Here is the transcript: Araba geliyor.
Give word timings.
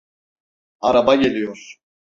Araba 0.79 1.15
geliyor. 1.15 1.77